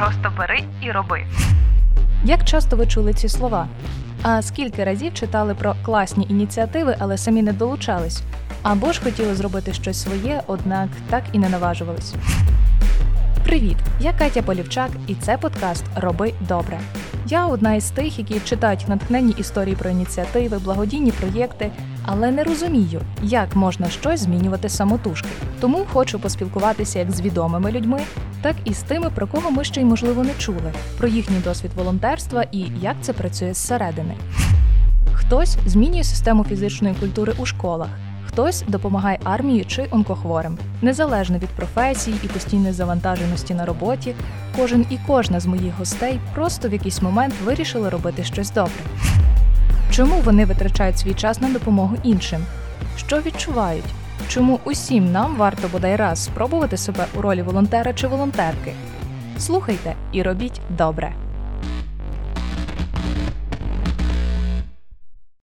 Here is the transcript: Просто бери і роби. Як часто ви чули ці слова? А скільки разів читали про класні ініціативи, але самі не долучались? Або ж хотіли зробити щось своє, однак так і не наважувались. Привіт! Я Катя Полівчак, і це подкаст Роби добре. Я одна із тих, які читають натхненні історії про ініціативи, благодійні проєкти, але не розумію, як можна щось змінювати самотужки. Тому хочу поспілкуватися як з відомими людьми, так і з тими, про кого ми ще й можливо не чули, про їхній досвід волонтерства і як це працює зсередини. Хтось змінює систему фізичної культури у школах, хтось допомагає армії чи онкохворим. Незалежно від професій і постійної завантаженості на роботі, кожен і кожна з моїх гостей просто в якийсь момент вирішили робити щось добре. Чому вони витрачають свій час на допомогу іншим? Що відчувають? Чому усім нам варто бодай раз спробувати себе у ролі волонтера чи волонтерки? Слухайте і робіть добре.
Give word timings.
Просто 0.00 0.32
бери 0.38 0.60
і 0.82 0.90
роби. 0.90 1.24
Як 2.24 2.44
часто 2.44 2.76
ви 2.76 2.86
чули 2.86 3.14
ці 3.14 3.28
слова? 3.28 3.68
А 4.22 4.42
скільки 4.42 4.84
разів 4.84 5.14
читали 5.14 5.54
про 5.54 5.74
класні 5.82 6.26
ініціативи, 6.28 6.96
але 6.98 7.18
самі 7.18 7.42
не 7.42 7.52
долучались? 7.52 8.22
Або 8.62 8.92
ж 8.92 9.00
хотіли 9.02 9.34
зробити 9.34 9.72
щось 9.72 10.02
своє, 10.02 10.42
однак 10.46 10.88
так 11.10 11.24
і 11.32 11.38
не 11.38 11.48
наважувались. 11.48 12.14
Привіт! 13.44 13.76
Я 14.00 14.12
Катя 14.12 14.42
Полівчак, 14.42 14.90
і 15.06 15.14
це 15.14 15.38
подкаст 15.38 15.84
Роби 15.96 16.32
добре. 16.40 16.80
Я 17.26 17.46
одна 17.46 17.74
із 17.74 17.90
тих, 17.90 18.18
які 18.18 18.40
читають 18.40 18.88
натхненні 18.88 19.32
історії 19.32 19.76
про 19.76 19.90
ініціативи, 19.90 20.58
благодійні 20.58 21.12
проєкти, 21.12 21.70
але 22.06 22.30
не 22.30 22.44
розумію, 22.44 23.00
як 23.22 23.56
можна 23.56 23.90
щось 23.90 24.20
змінювати 24.20 24.68
самотужки. 24.68 25.28
Тому 25.60 25.86
хочу 25.92 26.18
поспілкуватися 26.18 26.98
як 26.98 27.10
з 27.10 27.20
відомими 27.20 27.72
людьми, 27.72 28.00
так 28.42 28.56
і 28.64 28.74
з 28.74 28.82
тими, 28.82 29.10
про 29.14 29.26
кого 29.26 29.50
ми 29.50 29.64
ще 29.64 29.80
й 29.80 29.84
можливо 29.84 30.24
не 30.24 30.34
чули, 30.38 30.72
про 30.98 31.08
їхній 31.08 31.38
досвід 31.44 31.70
волонтерства 31.76 32.44
і 32.52 32.58
як 32.80 32.96
це 33.00 33.12
працює 33.12 33.54
зсередини. 33.54 34.14
Хтось 35.12 35.56
змінює 35.66 36.04
систему 36.04 36.44
фізичної 36.44 36.94
культури 36.94 37.32
у 37.38 37.46
школах, 37.46 37.88
хтось 38.26 38.64
допомагає 38.68 39.18
армії 39.24 39.64
чи 39.64 39.86
онкохворим. 39.90 40.58
Незалежно 40.82 41.38
від 41.38 41.48
професій 41.48 42.14
і 42.24 42.26
постійної 42.26 42.72
завантаженості 42.72 43.54
на 43.54 43.66
роботі, 43.66 44.14
кожен 44.56 44.86
і 44.90 44.98
кожна 45.06 45.40
з 45.40 45.46
моїх 45.46 45.74
гостей 45.78 46.20
просто 46.34 46.68
в 46.68 46.72
якийсь 46.72 47.02
момент 47.02 47.34
вирішили 47.44 47.88
робити 47.88 48.24
щось 48.24 48.50
добре. 48.50 48.72
Чому 49.90 50.20
вони 50.20 50.44
витрачають 50.44 50.98
свій 50.98 51.14
час 51.14 51.40
на 51.40 51.48
допомогу 51.48 51.96
іншим? 52.02 52.40
Що 52.98 53.20
відчувають? 53.20 53.84
Чому 54.28 54.60
усім 54.64 55.12
нам 55.12 55.36
варто 55.36 55.68
бодай 55.68 55.96
раз 55.96 56.24
спробувати 56.24 56.76
себе 56.76 57.06
у 57.14 57.20
ролі 57.20 57.42
волонтера 57.42 57.92
чи 57.92 58.06
волонтерки? 58.06 58.72
Слухайте 59.38 59.94
і 60.12 60.22
робіть 60.22 60.60
добре. 60.68 61.12